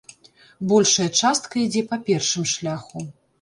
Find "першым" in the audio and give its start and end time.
2.09-2.49